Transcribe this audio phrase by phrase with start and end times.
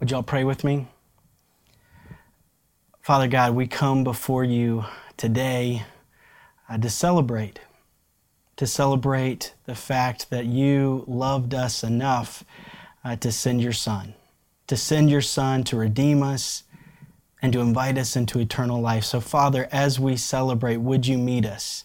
[0.00, 0.88] Would y'all pray with me?
[3.00, 4.84] Father God, we come before you
[5.16, 5.84] today
[6.68, 7.60] uh, to celebrate,
[8.56, 12.42] to celebrate the fact that you loved us enough
[13.04, 14.14] uh, to send your Son,
[14.66, 16.64] to send your Son to redeem us
[17.40, 19.04] and to invite us into eternal life.
[19.04, 21.84] So, Father, as we celebrate, would you meet us?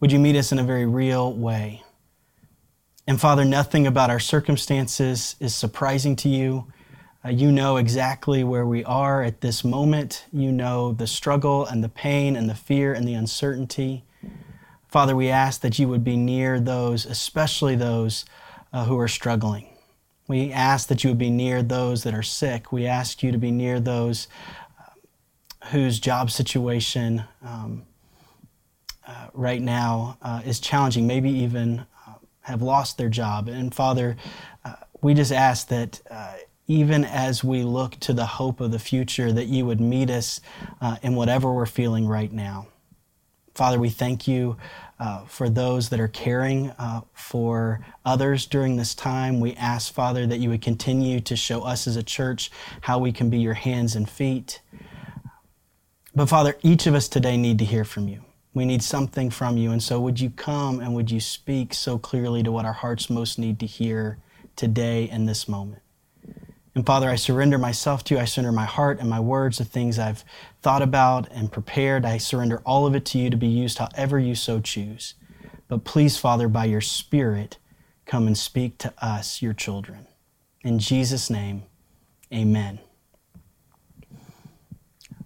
[0.00, 1.82] Would you meet us in a very real way?
[3.06, 6.72] And Father, nothing about our circumstances is surprising to you.
[7.22, 10.24] Uh, you know exactly where we are at this moment.
[10.32, 14.04] You know the struggle and the pain and the fear and the uncertainty.
[14.88, 18.24] Father, we ask that you would be near those, especially those
[18.72, 19.66] uh, who are struggling.
[20.28, 22.72] We ask that you would be near those that are sick.
[22.72, 24.26] We ask you to be near those
[24.78, 27.82] uh, whose job situation um,
[29.06, 33.46] uh, right now uh, is challenging, maybe even uh, have lost their job.
[33.46, 34.16] And Father,
[35.02, 36.00] we just ask that
[36.70, 40.40] even as we look to the hope of the future, that you would meet us
[40.80, 42.68] uh, in whatever we're feeling right now.
[43.56, 44.56] Father, we thank you
[45.00, 49.40] uh, for those that are caring uh, for others during this time.
[49.40, 53.10] We ask, Father, that you would continue to show us as a church how we
[53.10, 54.60] can be your hands and feet.
[56.14, 58.20] But Father, each of us today need to hear from you.
[58.54, 59.72] We need something from you.
[59.72, 63.10] And so would you come and would you speak so clearly to what our hearts
[63.10, 64.18] most need to hear
[64.54, 65.82] today in this moment?
[66.80, 68.20] And Father, I surrender myself to you.
[68.22, 70.24] I surrender my heart and my words, the things I've
[70.62, 72.06] thought about and prepared.
[72.06, 75.12] I surrender all of it to you to be used however you so choose.
[75.68, 77.58] But please, Father, by your Spirit,
[78.06, 80.06] come and speak to us, your children.
[80.62, 81.64] In Jesus' name,
[82.32, 82.78] amen.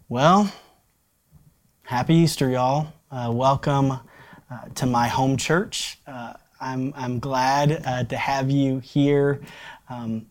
[0.09, 0.53] Well,
[1.85, 2.89] happy Easter, y'all.
[3.13, 4.01] Uh, welcome uh,
[4.75, 6.01] to my home church.
[6.05, 9.41] Uh, I'm, I'm glad uh, to have you here.
[9.89, 10.27] Um,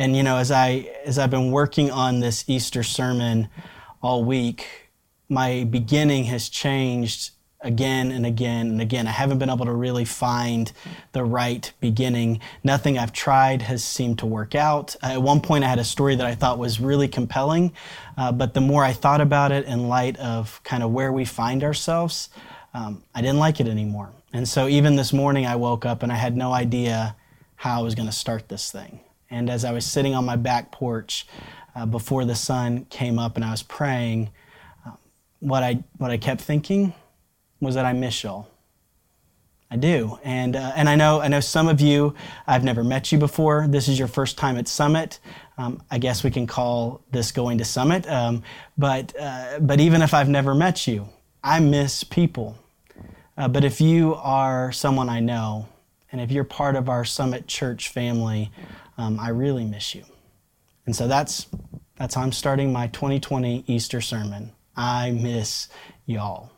[0.00, 3.50] and you know, as I as I've been working on this Easter sermon
[4.02, 4.66] all week,
[5.28, 9.06] my beginning has changed again and again and again.
[9.06, 10.72] I haven't been able to really find
[11.12, 12.40] the right beginning.
[12.64, 14.96] Nothing I've tried has seemed to work out.
[15.02, 17.74] At one point, I had a story that I thought was really compelling,
[18.16, 21.26] uh, but the more I thought about it in light of kind of where we
[21.26, 22.30] find ourselves,
[22.72, 24.08] um, I didn't like it anymore.
[24.32, 27.16] And so even this morning, I woke up and I had no idea
[27.56, 29.00] how I was going to start this thing.
[29.30, 31.26] And as I was sitting on my back porch
[31.74, 34.30] uh, before the sun came up and I was praying,
[34.84, 34.90] uh,
[35.38, 36.94] what, I, what I kept thinking
[37.60, 38.48] was that I miss y'all.
[39.70, 40.18] I do.
[40.24, 42.14] And, uh, and I, know, I know some of you,
[42.44, 43.66] I've never met you before.
[43.68, 45.20] This is your first time at Summit.
[45.58, 48.08] Um, I guess we can call this going to Summit.
[48.08, 48.42] Um,
[48.76, 51.08] but, uh, but even if I've never met you,
[51.44, 52.58] I miss people.
[53.38, 55.68] Uh, but if you are someone I know,
[56.10, 58.50] and if you're part of our Summit Church family,
[59.00, 60.04] um, I really miss you.
[60.86, 61.46] And so that's,
[61.96, 64.52] that's how I'm starting my 2020 Easter sermon.
[64.76, 65.68] I miss
[66.06, 66.50] y'all.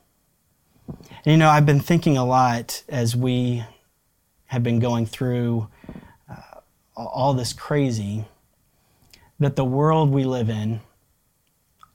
[0.89, 3.65] And, you know, I've been thinking a lot as we
[4.47, 5.69] have been going through
[6.29, 6.61] uh,
[6.97, 8.25] all this crazy
[9.39, 10.81] that the world we live in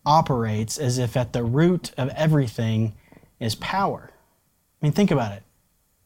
[0.06, 2.96] operates as if at the root of everything
[3.40, 4.12] is power.
[4.82, 5.44] I mean, think about it.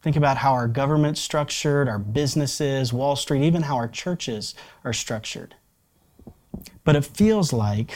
[0.01, 4.93] Think about how our government's structured, our businesses, Wall Street, even how our churches are
[4.93, 5.55] structured.
[6.83, 7.91] But it feels like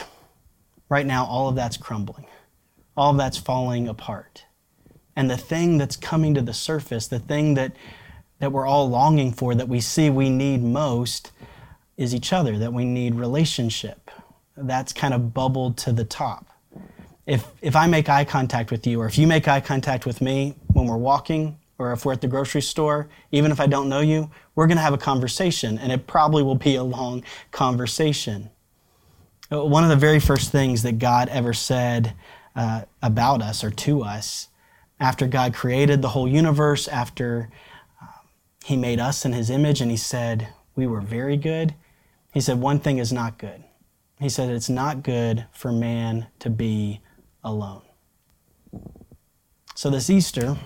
[0.88, 2.26] right now all of that's crumbling,
[2.96, 4.44] all of that's falling apart.
[5.16, 7.72] And the thing that's coming to the surface, the thing that,
[8.38, 11.32] that we're all longing for, that we see we need most,
[11.96, 14.10] is each other, that we need relationship.
[14.56, 16.46] That's kind of bubbled to the top.
[17.26, 20.20] If, if I make eye contact with you, or if you make eye contact with
[20.20, 23.88] me when we're walking, or if we're at the grocery store, even if I don't
[23.88, 27.22] know you, we're going to have a conversation, and it probably will be a long
[27.50, 28.50] conversation.
[29.52, 32.14] Uh, one of the very first things that God ever said
[32.54, 34.48] uh, about us or to us
[34.98, 37.50] after God created the whole universe, after
[38.02, 38.06] uh,
[38.64, 41.74] He made us in His image, and He said, We were very good.
[42.32, 43.62] He said, One thing is not good.
[44.18, 47.00] He said, It's not good for man to be
[47.44, 47.82] alone.
[49.74, 50.56] So this Easter,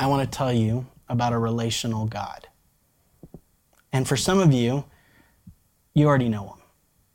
[0.00, 2.48] I want to tell you about a relational God.
[3.92, 4.86] And for some of you,
[5.92, 6.62] you already know him.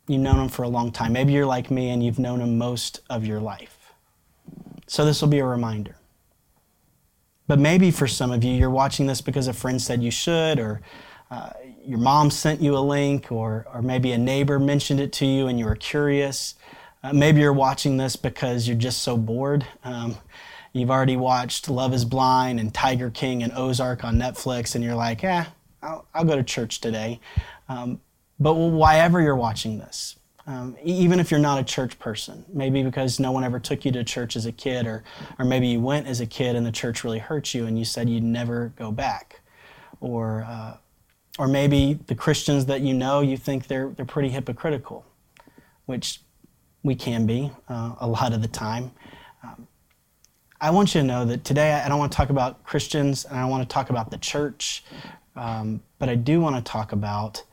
[0.07, 1.11] You've known him for a long time.
[1.11, 3.91] Maybe you're like me and you've known him most of your life.
[4.85, 5.95] So this will be a reminder.
[7.47, 10.59] But maybe for some of you, you're watching this because a friend said you should,
[10.59, 10.81] or
[11.31, 11.49] uh,
[11.83, 15.47] your mom sent you a link, or, or maybe a neighbor mentioned it to you
[15.47, 16.53] and you were curious.
[17.01, 19.65] Uh, maybe you're watching this because you're just so bored.
[19.83, 20.17] Um,
[20.75, 24.95] you've already watched Love is Blind and Tiger King and Ozark on Netflix, and you're
[24.95, 25.45] like, eh,
[25.81, 27.21] I'll, I'll go to church today.
[27.69, 28.01] Um,
[28.39, 32.83] but why ever you're watching this, um, even if you're not a church person, maybe
[32.83, 35.05] because no one ever took you to church as a kid, or,
[35.39, 37.85] or maybe you went as a kid and the church really hurt you and you
[37.85, 39.39] said you'd never go back.
[40.01, 40.75] Or, uh,
[41.39, 45.05] or maybe the Christians that you know, you think they're, they're pretty hypocritical,
[45.85, 46.19] which
[46.83, 48.91] we can be uh, a lot of the time.
[49.41, 49.67] Um,
[50.59, 53.37] I want you to know that today I don't want to talk about Christians and
[53.37, 54.83] I don't want to talk about the church,
[55.35, 57.43] um, but I do want to talk about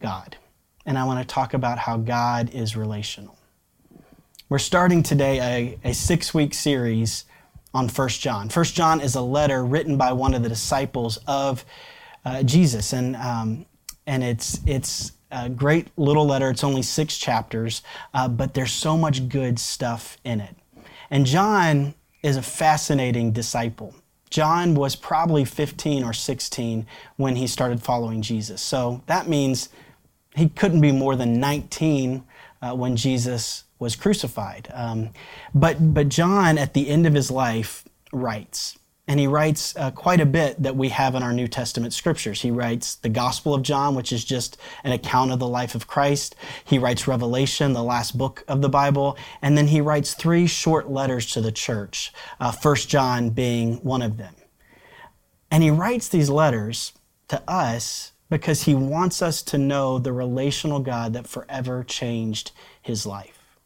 [0.00, 0.36] God
[0.84, 3.38] and I want to talk about how God is relational.
[4.48, 7.24] We're starting today a, a six week series
[7.72, 8.48] on 1 John.
[8.48, 11.64] 1 John is a letter written by one of the disciples of
[12.24, 13.66] uh, Jesus, and, um,
[14.06, 16.50] and it's, it's a great little letter.
[16.50, 17.82] It's only six chapters,
[18.12, 20.56] uh, but there's so much good stuff in it.
[21.10, 23.94] And John is a fascinating disciple.
[24.30, 26.86] John was probably 15 or 16
[27.16, 28.62] when he started following Jesus.
[28.62, 29.68] So that means
[30.34, 32.24] he couldn't be more than 19
[32.62, 34.68] uh, when Jesus was crucified.
[34.72, 35.10] Um,
[35.54, 38.78] but, but John, at the end of his life, writes.
[39.06, 42.40] And he writes uh, quite a bit that we have in our New Testament scriptures.
[42.40, 45.86] He writes the Gospel of John, which is just an account of the life of
[45.86, 46.34] Christ.
[46.64, 49.18] He writes Revelation, the last book of the Bible.
[49.42, 54.00] And then he writes three short letters to the church, uh, First John being one
[54.00, 54.34] of them.
[55.50, 56.94] And he writes these letters
[57.28, 63.04] to us because he wants us to know the relational God that forever changed his
[63.04, 63.58] life.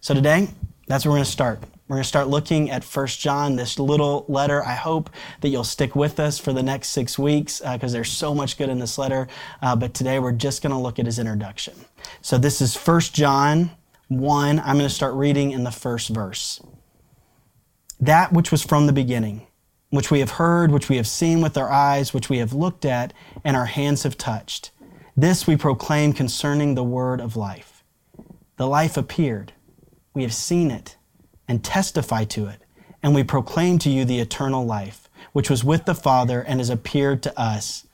[0.00, 0.48] So today,
[0.86, 1.64] that's where we're going to start.
[1.88, 4.64] We're going to start looking at First John, this little letter.
[4.64, 5.08] I hope
[5.40, 8.58] that you'll stick with us for the next six weeks because uh, there's so much
[8.58, 9.28] good in this letter.
[9.62, 11.74] Uh, but today we're just going to look at his introduction.
[12.22, 13.70] So this is First John
[14.08, 14.58] 1.
[14.58, 16.60] I'm going to start reading in the first verse.
[18.00, 19.46] That which was from the beginning
[19.90, 22.84] which we have heard, which we have seen with our eyes, which we have looked
[22.84, 23.12] at,
[23.44, 24.72] and our hands have touched.
[25.16, 27.84] This we proclaim concerning the word of life.
[28.56, 29.52] The life appeared.
[30.12, 30.96] We have seen it
[31.48, 32.60] and testify to it,
[33.02, 36.70] and we proclaim to you the eternal life, which was with the Father and has
[36.70, 37.86] appeared to us.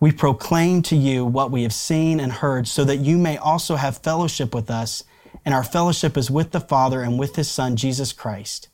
[0.00, 3.76] We proclaim to you what we have seen and heard, so that you may also
[3.76, 5.04] have fellowship with us,
[5.44, 8.68] and our fellowship is with the Father and with his Son, Jesus Christ.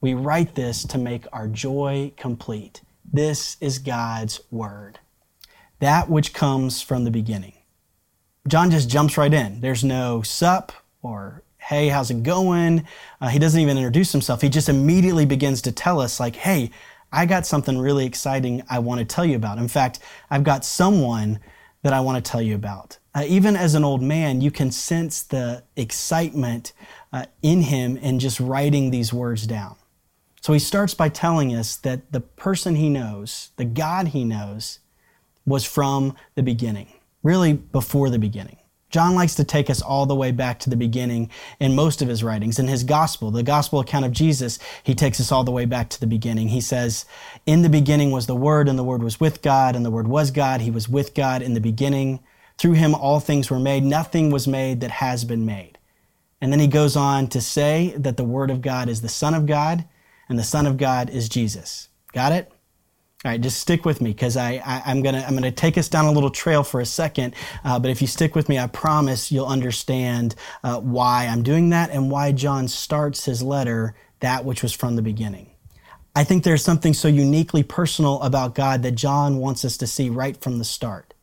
[0.00, 2.82] We write this to make our joy complete.
[3.10, 4.98] This is God's word,
[5.78, 7.54] that which comes from the beginning.
[8.46, 9.60] John just jumps right in.
[9.60, 10.72] There's no sup
[11.02, 12.86] or hey, how's it going?
[13.20, 14.40] Uh, he doesn't even introduce himself.
[14.40, 16.70] He just immediately begins to tell us, like, hey,
[17.12, 19.58] I got something really exciting I want to tell you about.
[19.58, 19.98] In fact,
[20.30, 21.40] I've got someone
[21.82, 22.98] that I want to tell you about.
[23.14, 26.72] Uh, even as an old man, you can sense the excitement
[27.12, 29.76] uh, in him in just writing these words down.
[30.42, 34.78] So he starts by telling us that the person he knows, the God he knows,
[35.44, 36.92] was from the beginning,
[37.24, 38.58] really before the beginning.
[38.96, 41.28] John likes to take us all the way back to the beginning
[41.60, 42.58] in most of his writings.
[42.58, 45.90] In his gospel, the gospel account of Jesus, he takes us all the way back
[45.90, 46.48] to the beginning.
[46.48, 47.04] He says,
[47.44, 50.08] In the beginning was the Word, and the Word was with God, and the Word
[50.08, 50.62] was God.
[50.62, 52.20] He was with God in the beginning.
[52.56, 53.84] Through him all things were made.
[53.84, 55.76] Nothing was made that has been made.
[56.40, 59.34] And then he goes on to say that the Word of God is the Son
[59.34, 59.84] of God
[60.26, 61.90] and the Son of God is Jesus.
[62.14, 62.50] Got it?
[63.24, 65.88] All right, just stick with me because I, I, am gonna I'm gonna take us
[65.88, 67.34] down a little trail for a second.
[67.64, 71.70] Uh, but if you stick with me, I promise you'll understand uh, why I'm doing
[71.70, 75.50] that and why John starts his letter that which was from the beginning.
[76.14, 80.08] I think there's something so uniquely personal about God that John wants us to see
[80.10, 81.14] right from the start.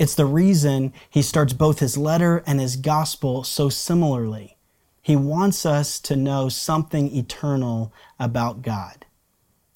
[0.00, 4.56] It's the reason he starts both his letter and his gospel so similarly.
[5.00, 9.03] He wants us to know something eternal about God.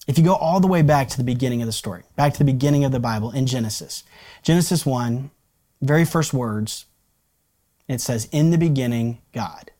[0.08, 2.38] If you go all the way back to the beginning of the story, back to
[2.38, 4.04] the beginning of the Bible in Genesis,
[4.42, 5.30] Genesis 1,
[5.82, 6.86] very first words,
[7.88, 9.70] it says, In the beginning, God.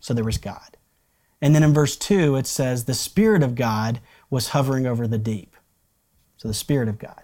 [0.00, 0.76] So there was God.
[1.40, 4.00] And then in verse 2, it says, The Spirit of God
[4.30, 5.56] was hovering over the deep.
[6.38, 7.22] So the Spirit of God.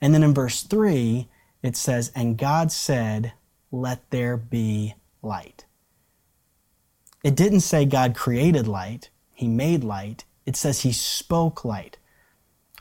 [0.00, 1.28] And then in verse 3,
[1.64, 3.32] it says, And God said,
[3.72, 5.64] Let there be light.
[7.24, 10.24] It didn't say God created light, He made light.
[10.46, 11.98] It says He spoke light.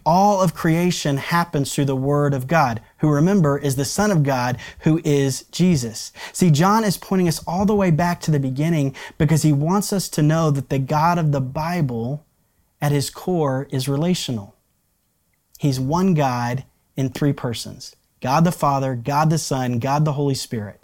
[0.06, 4.24] All of creation happens through the Word of God, who remember is the Son of
[4.24, 6.12] God, who is Jesus.
[6.34, 9.94] See, John is pointing us all the way back to the beginning because he wants
[9.94, 12.25] us to know that the God of the Bible,
[12.82, 14.56] at his core, is relational.
[15.60, 16.65] He's one God
[16.96, 20.80] in three persons God the Father, God the Son, God the Holy Spirit.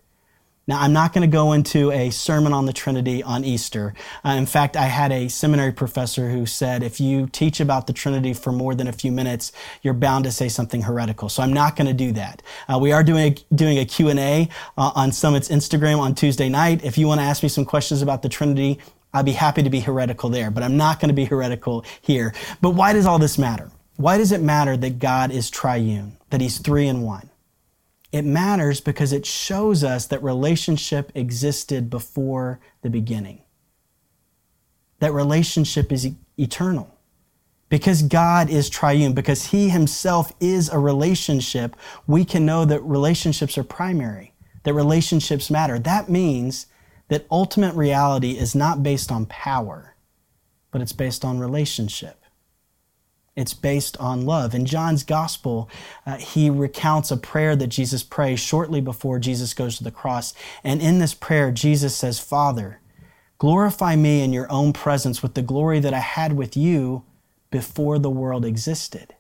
[0.68, 3.94] Now, I'm not going to go into a sermon on the Trinity on Easter.
[4.26, 7.94] Uh, in fact, I had a seminary professor who said if you teach about the
[7.94, 11.30] Trinity for more than a few minutes, you're bound to say something heretical.
[11.30, 12.42] So I'm not going to do that.
[12.68, 16.84] Uh, we are doing a, doing a Q&A uh, on Summit's Instagram on Tuesday night.
[16.84, 18.78] If you want to ask me some questions about the Trinity,
[19.14, 22.34] I'd be happy to be heretical there, but I'm not going to be heretical here.
[22.60, 23.72] But why does all this matter?
[23.96, 27.30] Why does it matter that God is triune, that he's three in one?
[28.12, 33.42] It matters because it shows us that relationship existed before the beginning.
[35.00, 36.94] That relationship is eternal.
[37.70, 41.76] Because God is triune, because He Himself is a relationship,
[42.08, 44.34] we can know that relationships are primary,
[44.64, 45.78] that relationships matter.
[45.78, 46.68] That means
[47.10, 49.96] that ultimate reality is not based on power,
[50.72, 52.24] but it's based on relationship.
[53.38, 54.56] It's based on love.
[54.56, 55.70] In John's gospel,
[56.08, 60.34] uh, he recounts a prayer that Jesus prays shortly before Jesus goes to the cross.
[60.64, 62.82] And in this prayer, Jesus says, Father,
[63.38, 67.04] glorify me in your own presence with the glory that I had with you
[67.52, 69.14] before the world existed.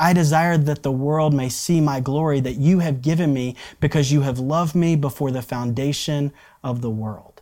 [0.00, 4.10] I desire that the world may see my glory that you have given me because
[4.10, 6.32] you have loved me before the foundation
[6.64, 7.40] of the world.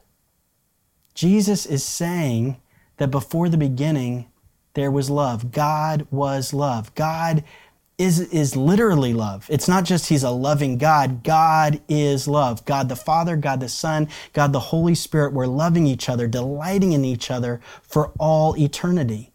[1.15, 2.61] Jesus is saying
[2.99, 4.27] that before the beginning,
[4.75, 5.51] there was love.
[5.51, 6.95] God was love.
[6.95, 7.45] God
[7.97, 9.47] is, is literally love.
[9.49, 11.23] It's not just He's a loving God.
[11.23, 12.65] God is love.
[12.65, 16.93] God the Father, God the Son, God the Holy Spirit were loving each other, delighting
[16.93, 19.33] in each other for all eternity.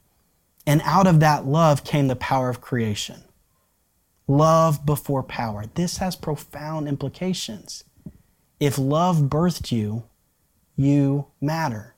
[0.68, 3.24] And out of that love came the power of creation.
[4.28, 5.66] Love before power.
[5.74, 7.86] This has profound implications.
[8.60, 10.04] If love birthed you,
[10.76, 11.96] you matter.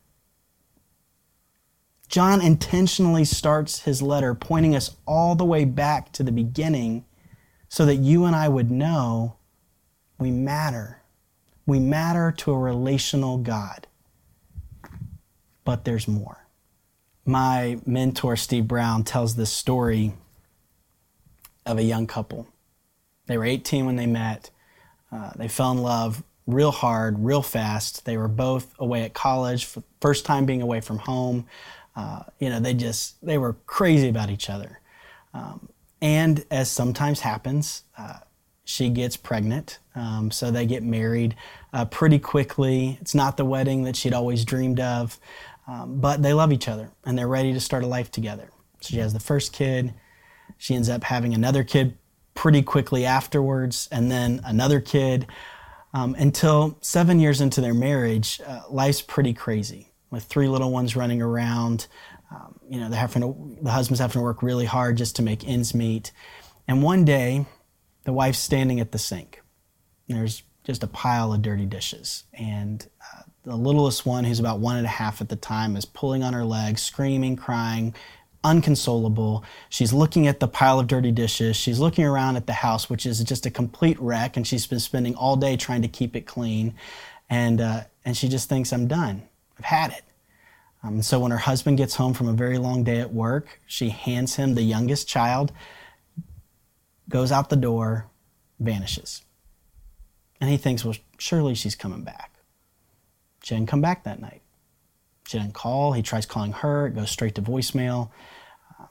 [2.11, 7.05] John intentionally starts his letter pointing us all the way back to the beginning
[7.69, 9.37] so that you and I would know
[10.19, 11.01] we matter.
[11.65, 13.87] We matter to a relational God.
[15.63, 16.45] But there's more.
[17.23, 20.13] My mentor, Steve Brown, tells this story
[21.65, 22.45] of a young couple.
[23.27, 24.49] They were 18 when they met.
[25.13, 28.05] Uh, they fell in love real hard, real fast.
[28.05, 29.69] They were both away at college,
[30.01, 31.45] first time being away from home.
[31.95, 34.79] Uh, you know, they just they were crazy about each other.
[35.33, 35.69] Um,
[36.01, 38.19] and as sometimes happens, uh,
[38.63, 41.35] she gets pregnant, um, so they get married
[41.73, 42.97] uh, pretty quickly.
[43.01, 45.19] It's not the wedding that she'd always dreamed of,
[45.67, 48.49] um, but they love each other and they're ready to start a life together.
[48.81, 49.93] So she has the first kid.
[50.57, 51.97] She ends up having another kid
[52.33, 55.27] pretty quickly afterwards, and then another kid.
[55.93, 60.95] Um, until seven years into their marriage, uh, life's pretty crazy with three little ones
[60.95, 61.87] running around.
[62.29, 65.21] Um, you know, they're having to, the husband's having to work really hard just to
[65.21, 66.11] make ends meet.
[66.67, 67.45] And one day,
[68.03, 69.41] the wife's standing at the sink.
[70.07, 72.23] There's just a pile of dirty dishes.
[72.33, 75.85] And uh, the littlest one, who's about one and a half at the time, is
[75.85, 77.95] pulling on her legs, screaming, crying,
[78.43, 79.43] unconsolable.
[79.69, 81.55] She's looking at the pile of dirty dishes.
[81.55, 84.79] She's looking around at the house, which is just a complete wreck, and she's been
[84.79, 86.75] spending all day trying to keep it clean.
[87.29, 89.23] And, uh, and she just thinks, I'm done.
[89.61, 90.03] I've had it.
[90.83, 93.89] Um, so when her husband gets home from a very long day at work, she
[93.89, 95.51] hands him the youngest child,
[97.07, 98.07] goes out the door,
[98.59, 99.21] vanishes.
[100.39, 102.39] And he thinks, well, surely she's coming back.
[103.43, 104.41] She didn't come back that night.
[105.27, 105.93] She didn't call.
[105.93, 108.09] He tries calling her, it goes straight to voicemail.
[108.79, 108.87] Um,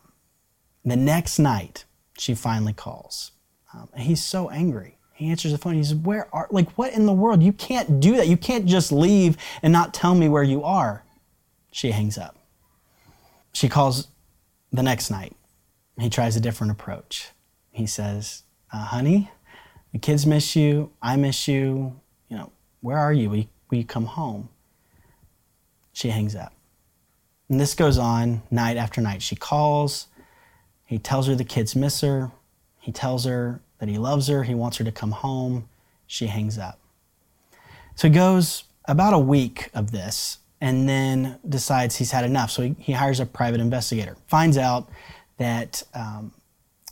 [0.85, 1.85] the next night,
[2.17, 3.33] she finally calls.
[3.75, 4.99] Um, and he's so angry.
[5.21, 5.75] He answers the phone.
[5.75, 7.43] He says, Where are, like, what in the world?
[7.43, 8.27] You can't do that.
[8.27, 11.05] You can't just leave and not tell me where you are.
[11.71, 12.39] She hangs up.
[13.53, 14.09] She calls
[14.73, 15.37] the next night.
[15.99, 17.33] He tries a different approach.
[17.71, 19.31] He says, uh, Honey,
[19.93, 20.91] the kids miss you.
[21.03, 22.00] I miss you.
[22.31, 23.29] You know, where are you?
[23.29, 23.49] Will, you?
[23.71, 24.49] will you come home?
[25.93, 26.55] She hangs up.
[27.50, 29.21] And this goes on night after night.
[29.21, 30.07] She calls.
[30.87, 32.33] He tells her the kids miss her.
[32.79, 35.69] He tells her that he loves her, he wants her to come home.
[36.07, 36.79] She hangs up.
[37.95, 42.51] So he goes about a week of this and then decides he's had enough.
[42.51, 44.89] So he, he hires a private investigator, finds out
[45.39, 46.33] that, um,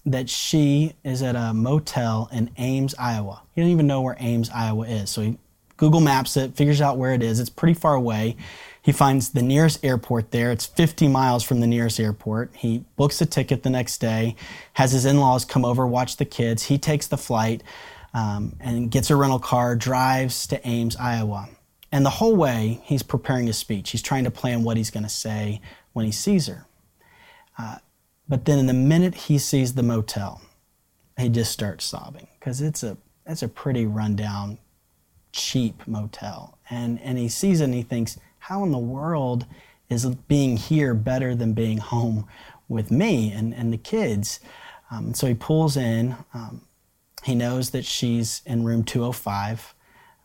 [0.07, 3.42] that she is at a motel in Ames, Iowa.
[3.54, 5.11] He doesn't even know where Ames, Iowa is.
[5.11, 5.38] So he
[5.78, 7.40] Google Maps it, figures out where it is.
[7.40, 8.37] It's pretty far away.
[8.82, 10.50] He finds the nearest airport there.
[10.50, 12.50] It's 50 miles from the nearest airport.
[12.56, 14.37] He books a ticket the next day,
[14.75, 16.64] has his in laws come over, watch the kids.
[16.64, 17.62] He takes the flight
[18.12, 21.49] um, and gets a rental car, drives to Ames, Iowa.
[21.92, 23.90] And the whole way, he's preparing his speech.
[23.90, 25.61] He's trying to plan what he's going to say
[25.92, 26.66] when he sees her.
[27.56, 27.76] Uh,
[28.28, 30.42] but then, in the minute he sees the motel,
[31.18, 34.58] he just starts sobbing because it's a, it's a pretty rundown
[35.32, 36.58] cheap motel.
[36.70, 39.47] And, and he sees it and he thinks, how in the world
[39.88, 42.26] is being here better than being home
[42.68, 44.40] with me and, and the kids?
[44.90, 46.16] Um, so he pulls in.
[46.35, 46.62] Um,
[47.25, 49.75] he knows that she's in room 205.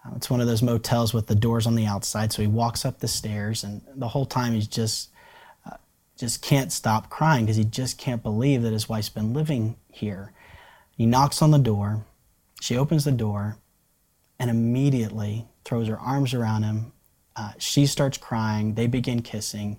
[0.06, 2.32] Uh, it's one of those motels with the doors on the outside.
[2.32, 5.10] So he walks up the stairs, and the whole time he's just
[5.66, 5.78] uh,
[6.18, 10.34] just can't stop crying because he just can't believe that his wife's been living here.
[10.96, 12.06] He knocks on the door.
[12.62, 13.58] She opens the door,
[14.44, 16.92] and immediately throws her arms around him.
[17.38, 18.74] Uh, she starts crying.
[18.74, 19.78] They begin kissing,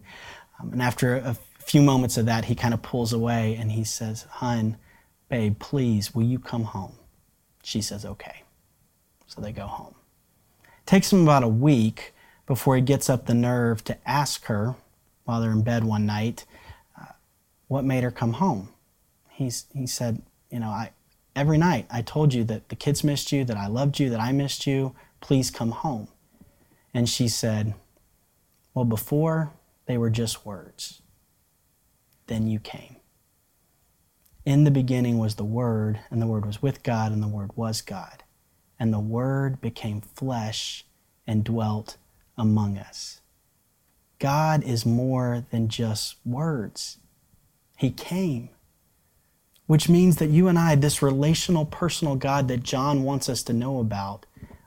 [0.59, 3.85] um, and after a few moments of that, he kind of pulls away and he
[3.85, 4.79] says, "Hun,
[5.29, 6.95] babe, please, will you come home?"
[7.63, 8.43] She says, "Okay."
[9.27, 9.95] So they go home.
[10.63, 12.15] It Takes him about a week
[12.47, 14.77] before he gets up the nerve to ask her
[15.25, 16.47] while they're in bed one night
[16.99, 17.13] uh,
[17.69, 18.71] what made her come home.
[19.29, 20.93] He's, he said, You know, I,
[21.37, 24.21] every night I told you that the kids missed you, that I loved you, that
[24.21, 24.95] I missed you.
[25.21, 26.09] Please come home.
[26.93, 27.75] And she said,
[28.75, 29.53] Well, before
[29.87, 31.03] they were just words.
[32.27, 32.97] Then you came.
[34.45, 37.51] In the beginning was the Word, and the Word was with God, and the Word
[37.55, 38.25] was God
[38.79, 40.85] and the Word became flesh
[41.27, 41.97] and dwelt
[42.37, 43.21] among us.
[44.19, 46.99] God is more than just words.
[47.77, 48.51] He came,
[49.67, 53.53] which means that you and I, this relational, personal God that John wants us to
[53.53, 54.27] know about,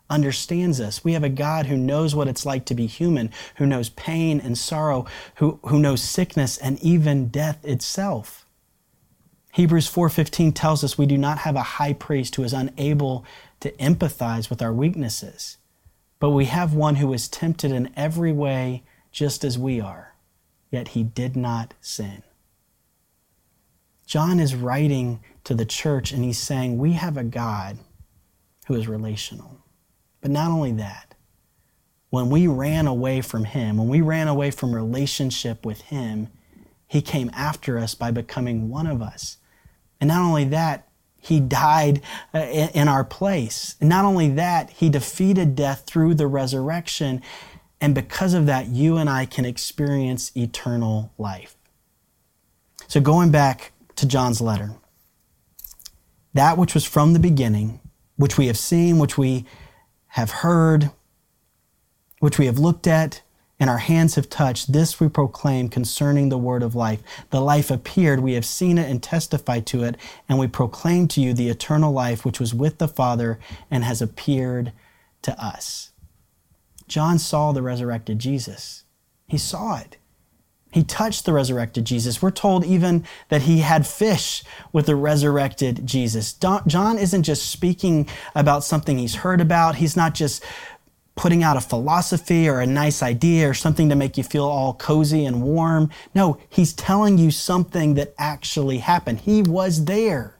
[0.10, 1.04] understands us.
[1.04, 4.40] We have a God who knows what it's like to be human, who knows pain
[4.40, 8.46] and sorrow, who, who knows sickness and even death itself.
[9.54, 13.26] Hebrews 4:15 tells us we do not have a high priest who is unable
[13.60, 15.58] to empathize with our weaknesses,
[16.20, 20.14] but we have one who is tempted in every way just as we are,
[20.70, 22.22] yet he did not sin.
[24.08, 27.78] John is writing to the church and he's saying, We have a God
[28.66, 29.62] who is relational.
[30.22, 31.14] But not only that,
[32.10, 36.30] when we ran away from him, when we ran away from relationship with him,
[36.88, 39.38] he came after us by becoming one of us
[40.00, 40.88] and not only that,
[41.20, 42.02] he died
[42.34, 43.76] uh, in our place.
[43.80, 47.22] And not only that, he defeated death through the resurrection.
[47.82, 51.56] And because of that, you and I can experience eternal life.
[52.88, 54.72] So, going back to John's letter,
[56.34, 57.80] that which was from the beginning,
[58.16, 59.46] which we have seen, which we
[60.08, 60.92] have heard,
[62.20, 63.22] which we have looked at,
[63.60, 67.02] and our hands have touched, this we proclaim concerning the word of life.
[67.32, 69.98] The life appeared, we have seen it and testified to it,
[70.30, 73.40] and we proclaim to you the eternal life which was with the Father
[73.72, 74.74] and has appeared
[75.24, 75.92] to us.
[76.88, 78.84] John saw the resurrected Jesus.
[79.28, 79.98] He saw it.
[80.78, 82.22] He touched the resurrected Jesus.
[82.22, 86.34] We're told even that he had fish with the resurrected Jesus.
[86.34, 89.78] John isn't just speaking about something he's heard about.
[89.78, 90.46] He's not just
[91.16, 94.76] putting out a philosophy or a nice idea or something to make you feel all
[94.76, 95.90] cozy and warm.
[96.14, 99.22] No, he's telling you something that actually happened.
[99.22, 100.37] He was there.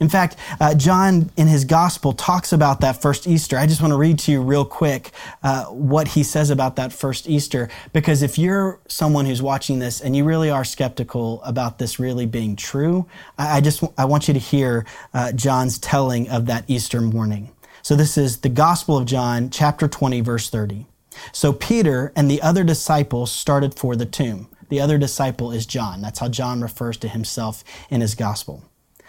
[0.00, 3.56] In fact, uh, John in his gospel talks about that first Easter.
[3.56, 6.92] I just want to read to you real quick uh, what he says about that
[6.92, 11.78] first Easter, because if you're someone who's watching this and you really are skeptical about
[11.78, 13.06] this really being true,
[13.38, 17.52] I, I just I want you to hear uh, John's telling of that Easter morning.
[17.82, 20.86] So this is the Gospel of John, chapter 20, verse 30.
[21.32, 24.48] So Peter and the other disciples started for the tomb.
[24.70, 26.02] The other disciple is John.
[26.02, 28.64] That's how John refers to himself in his gospel.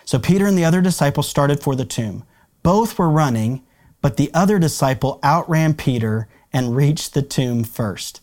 [0.05, 2.23] So Peter and the other disciple started for the tomb.
[2.63, 3.63] Both were running,
[4.01, 8.21] but the other disciple outran Peter and reached the tomb first.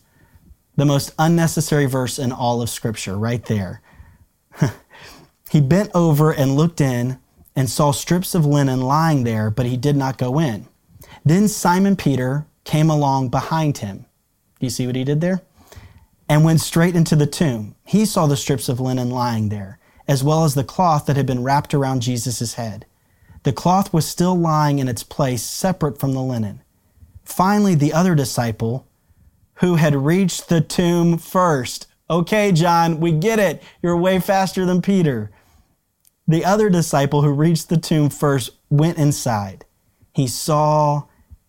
[0.75, 3.81] The most unnecessary verse in all of Scripture, right there.
[5.51, 7.19] he bent over and looked in
[7.55, 10.67] and saw strips of linen lying there, but he did not go in.
[11.23, 14.05] Then Simon Peter came along behind him.
[14.59, 15.41] Do you see what he did there?
[16.27, 17.75] And went straight into the tomb.
[17.85, 21.25] He saw the strips of linen lying there, as well as the cloth that had
[21.25, 22.85] been wrapped around Jesus' head.
[23.43, 26.61] The cloth was still lying in its place, separate from the linen.
[27.23, 28.87] Finally, the other disciple,
[29.55, 31.87] who had reached the tomb first.
[32.09, 33.61] Okay, John, we get it.
[33.81, 35.31] You're way faster than Peter.
[36.27, 39.65] The other disciple who reached the tomb first went inside.
[40.13, 41.03] He saw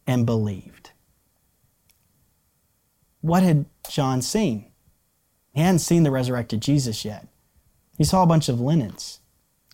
[0.06, 0.90] and believed.
[3.20, 4.70] What had John seen?
[5.52, 7.26] He hadn't seen the resurrected Jesus yet.
[7.96, 9.20] He saw a bunch of linens.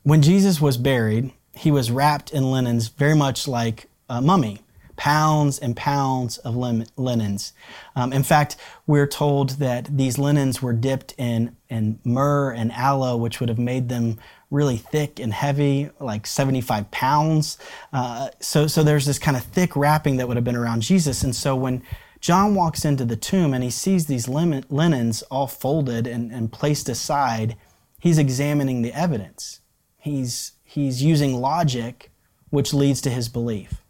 [0.03, 4.61] When Jesus was buried, he was wrapped in linens very much like a mummy
[5.01, 7.55] pounds and pounds of linens.
[7.97, 13.17] Um, in fact, we're told that these linens were dipped in, in myrrh and aloe,
[13.17, 14.19] which would have made them
[14.51, 17.57] really thick and heavy, like 75 pounds.
[17.95, 21.23] Uh, so, so there's this kind of thick wrapping that would have been around Jesus.
[21.23, 21.83] And so when
[22.21, 26.91] John walks into the tomb and he sees these linens all folded and, and placed
[26.91, 27.57] aside,
[28.01, 29.61] he's examining the evidence.
[29.99, 32.11] He's, he's using logic,
[32.49, 33.83] which leads to his belief.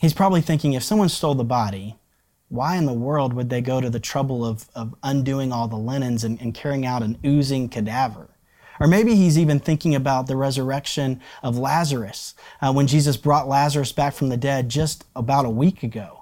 [0.00, 1.96] He's probably thinking if someone stole the body,
[2.48, 5.76] why in the world would they go to the trouble of, of undoing all the
[5.76, 8.28] linens and, and carrying out an oozing cadaver?
[8.80, 13.92] Or maybe he's even thinking about the resurrection of Lazarus uh, when Jesus brought Lazarus
[13.92, 16.21] back from the dead just about a week ago.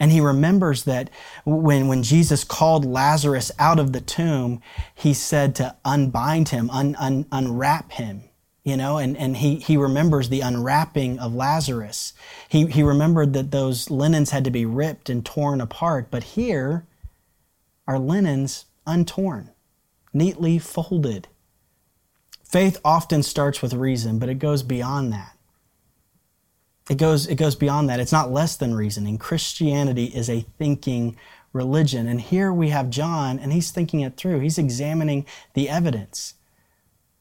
[0.00, 1.10] And he remembers that
[1.44, 4.62] when, when Jesus called Lazarus out of the tomb,
[4.94, 8.28] he said to unbind him, un, un, unwrap him
[8.68, 12.12] you know, and, and he, he remembers the unwrapping of Lazarus.
[12.50, 16.86] He, he remembered that those linens had to be ripped and torn apart, but here
[17.86, 19.52] are linens untorn,
[20.12, 21.28] neatly folded.
[22.44, 25.37] Faith often starts with reason, but it goes beyond that.
[26.88, 28.00] It goes, it goes beyond that.
[28.00, 29.18] It's not less than reasoning.
[29.18, 31.16] Christianity is a thinking
[31.52, 32.06] religion.
[32.06, 34.40] And here we have John, and he's thinking it through.
[34.40, 36.34] He's examining the evidence.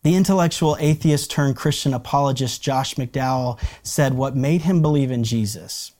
[0.03, 5.91] The intellectual atheist turned Christian apologist Josh McDowell said what made him believe in Jesus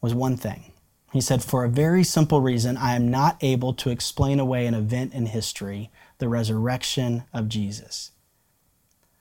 [0.00, 0.72] was one thing.
[1.12, 4.74] He said, For a very simple reason, I am not able to explain away an
[4.74, 8.12] event in history, the resurrection of Jesus.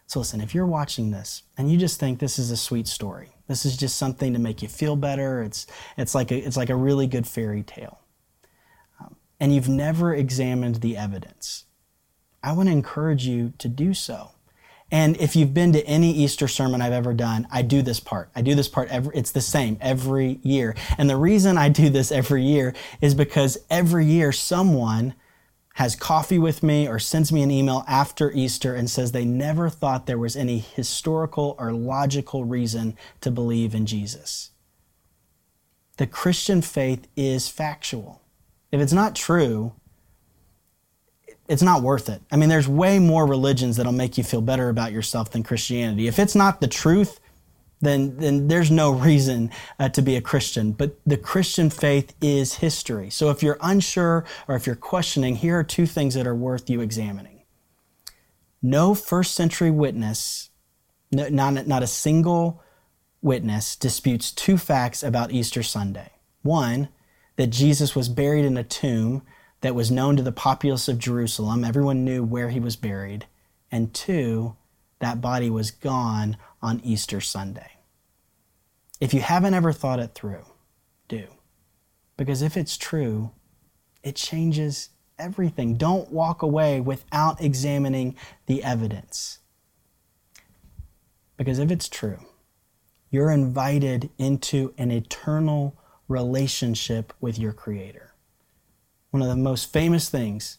[0.07, 3.29] So, listen, if you're watching this and you just think this is a sweet story,
[3.51, 6.69] this is just something to make you feel better, it's, it's, like, a, it's like
[6.69, 7.99] a really good fairy tale,
[8.99, 11.65] um, and you've never examined the evidence,
[12.41, 14.31] I want to encourage you to do so.
[14.93, 18.29] And if you've been to any Easter sermon I've ever done, I do this part.
[18.35, 20.75] I do this part every, it's the same every year.
[20.97, 25.13] And the reason I do this every year is because every year someone
[25.75, 29.69] has coffee with me or sends me an email after Easter and says they never
[29.69, 34.51] thought there was any historical or logical reason to believe in Jesus.
[35.97, 38.21] The Christian faith is factual.
[38.71, 39.73] If it's not true,
[41.47, 42.21] it's not worth it.
[42.31, 46.07] I mean, there's way more religions that'll make you feel better about yourself than Christianity.
[46.07, 47.19] If it's not the truth,
[47.81, 50.71] then, then there's no reason uh, to be a Christian.
[50.71, 53.09] But the Christian faith is history.
[53.09, 56.69] So if you're unsure or if you're questioning, here are two things that are worth
[56.69, 57.43] you examining.
[58.61, 60.51] No first century witness,
[61.11, 62.61] no, not, not a single
[63.21, 66.11] witness, disputes two facts about Easter Sunday.
[66.43, 66.89] One,
[67.35, 69.23] that Jesus was buried in a tomb
[69.61, 71.63] that was known to the populace of Jerusalem.
[71.63, 73.25] Everyone knew where he was buried.
[73.71, 74.55] And two,
[75.01, 77.71] that body was gone on Easter Sunday.
[79.01, 80.45] If you haven't ever thought it through,
[81.07, 81.27] do.
[82.15, 83.31] Because if it's true,
[84.03, 85.75] it changes everything.
[85.75, 89.39] Don't walk away without examining the evidence.
[91.35, 92.19] Because if it's true,
[93.09, 95.75] you're invited into an eternal
[96.07, 98.11] relationship with your Creator
[99.11, 100.57] one of the most famous things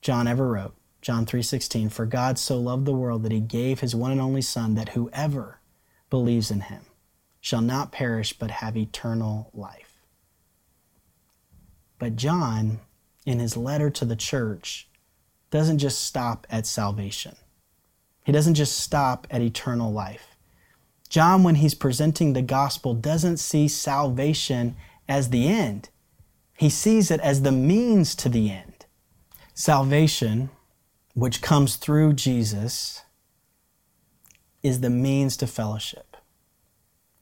[0.00, 0.74] John ever wrote,
[1.04, 4.40] John 3:16, for God so loved the world that he gave his one and only
[4.40, 5.60] son that whoever
[6.08, 6.86] believes in him
[7.42, 10.00] shall not perish but have eternal life.
[11.98, 12.80] But John
[13.26, 14.88] in his letter to the church
[15.50, 17.36] doesn't just stop at salvation.
[18.24, 20.34] He doesn't just stop at eternal life.
[21.10, 24.74] John, when he's presenting the gospel, doesn't see salvation
[25.06, 25.90] as the end.
[26.56, 28.86] He sees it as the means to the end.
[29.52, 30.48] Salvation,
[31.14, 33.02] which comes through Jesus,
[34.62, 36.16] is the means to fellowship.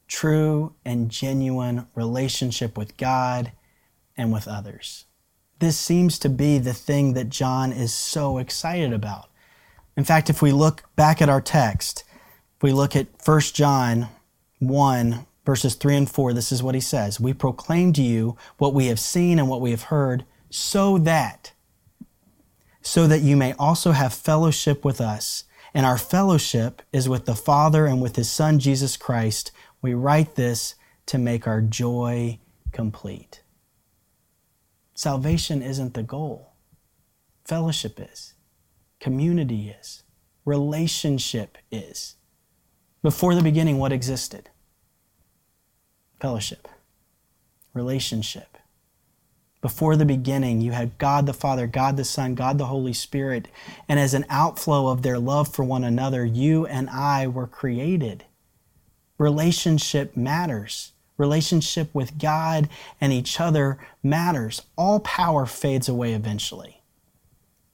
[0.07, 3.51] True and genuine relationship with God
[4.17, 5.05] and with others.
[5.59, 9.29] This seems to be the thing that John is so excited about.
[9.95, 12.03] In fact, if we look back at our text,
[12.57, 14.09] if we look at 1 John
[14.59, 18.73] 1, verses 3 and 4, this is what he says We proclaim to you what
[18.73, 21.52] we have seen and what we have heard, so that,
[22.83, 25.45] so that you may also have fellowship with us.
[25.73, 29.51] And our fellowship is with the Father and with his Son, Jesus Christ.
[29.81, 30.75] We write this
[31.07, 32.39] to make our joy
[32.71, 33.41] complete.
[34.93, 36.53] Salvation isn't the goal,
[37.45, 38.35] fellowship is,
[38.99, 40.03] community is,
[40.45, 42.15] relationship is.
[43.01, 44.49] Before the beginning, what existed?
[46.23, 46.69] fellowship,
[47.73, 48.52] relationship.
[49.63, 53.47] Before the beginning, you had God the Father, God the Son, God the Holy Spirit.
[53.87, 58.25] And as an outflow of their love for one another, you and I were created.
[59.17, 60.91] Relationship matters.
[61.17, 62.67] Relationship with God
[62.99, 64.63] and each other matters.
[64.75, 66.81] All power fades away eventually,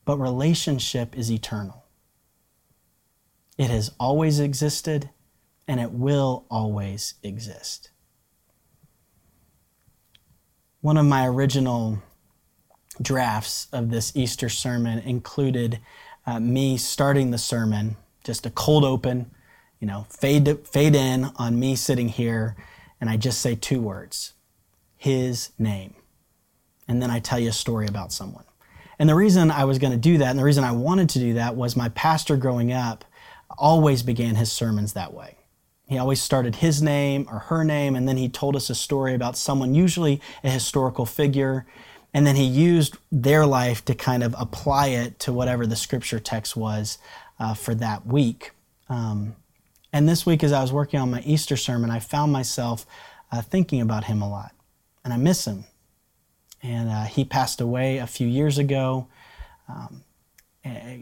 [0.06, 1.86] but relationship is eternal.
[3.58, 5.10] It has always existed
[5.68, 7.90] and it will always exist.
[10.82, 12.02] One of my original
[13.02, 15.80] drafts of this Easter sermon included
[16.26, 19.30] uh, me starting the sermon, just a cold open,
[19.82, 22.56] you know, fade, fade in on me sitting here,
[23.02, 24.34] and I just say two words
[24.96, 25.96] His name.
[26.88, 28.46] And then I tell you a story about someone.
[28.98, 31.20] And the reason I was going to do that, and the reason I wanted to
[31.20, 33.04] do that, was my pastor growing up
[33.58, 35.39] always began his sermons that way.
[35.90, 39.16] He always started his name or her name, and then he told us a story
[39.16, 41.66] about someone, usually a historical figure,
[42.14, 46.20] and then he used their life to kind of apply it to whatever the scripture
[46.20, 47.00] text was
[47.40, 48.52] uh, for that week.
[48.88, 49.36] Um,
[49.92, 52.86] and this week, as I was working on my Easter sermon, I found myself
[53.32, 54.54] uh, thinking about him a lot,
[55.04, 55.66] and I miss him.
[56.62, 59.08] And uh, he passed away a few years ago.
[59.68, 60.04] Um,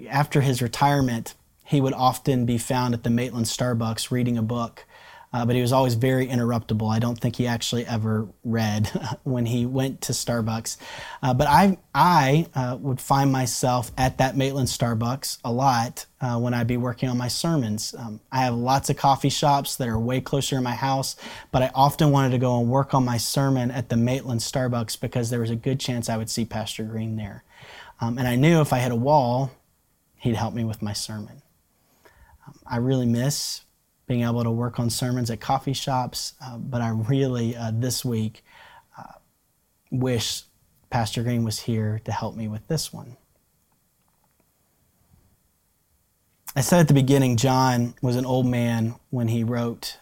[0.10, 1.34] after his retirement,
[1.68, 4.86] he would often be found at the Maitland Starbucks reading a book
[5.34, 6.92] uh, but he was always very interruptible.
[6.92, 8.88] I don't think he actually ever read
[9.24, 10.78] when he went to Starbucks.
[11.22, 16.40] Uh, but I, I uh, would find myself at that Maitland Starbucks a lot uh,
[16.40, 17.94] when I'd be working on my sermons.
[17.98, 21.18] Um, I have lots of coffee shops that are way closer to my house,
[21.52, 25.00] but I often wanted to go and work on my sermon at the Maitland Starbucks
[25.00, 27.44] because there was a good chance I would see Pastor Green there.
[28.00, 29.52] Um, and I knew if I hit a wall,
[30.16, 31.42] he'd help me with my sermon.
[32.66, 33.62] I really miss
[34.08, 38.06] being able to work on sermons at coffee shops, uh, but I really, uh, this
[38.06, 38.44] week,
[38.98, 39.14] uh,
[39.92, 40.44] wish
[40.90, 43.18] Pastor Green was here to help me with this one.
[46.56, 50.00] I said at the beginning, John was an old man when he wrote.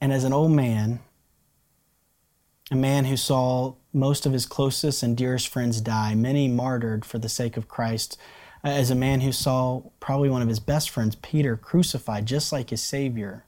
[0.00, 1.00] And as an old man,
[2.70, 7.18] a man who saw most of his closest and dearest friends die, many martyred for
[7.18, 8.16] the sake of Christ,
[8.64, 12.52] Uh, as a man who saw probably one of his best friends, Peter, crucified just
[12.52, 13.44] like his Savior.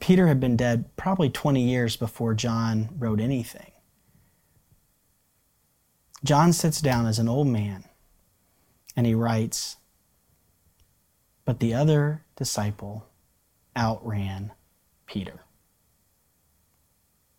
[0.00, 3.72] Peter had been dead probably 20 years before John wrote anything.
[6.22, 7.84] John sits down as an old man
[8.94, 9.76] and he writes,
[11.44, 13.06] But the other disciple
[13.76, 14.52] outran
[15.06, 15.40] Peter.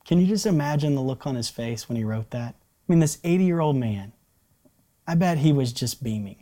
[0.06, 2.56] Can you just imagine the look on his face when he wrote that?
[2.56, 4.12] I mean, this 80 year old man
[5.08, 6.41] I bet he was just beaming.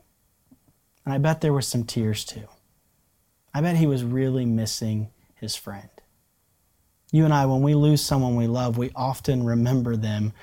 [1.10, 2.48] And I bet there were some tears too.
[3.52, 5.90] I bet he was really missing his friend.
[7.12, 10.34] You and I, when we lose someone we love, we often remember them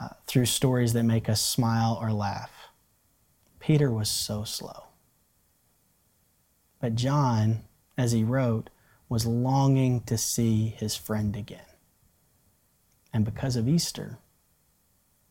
[0.00, 2.50] uh, through stories that make us smile or laugh.
[3.60, 4.86] Peter was so slow.
[6.80, 7.62] But John,
[7.96, 8.68] as he wrote,
[9.08, 11.70] was longing to see his friend again.
[13.12, 14.18] And because of Easter,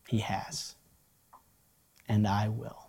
[0.08, 0.74] he has
[2.08, 2.85] and I will.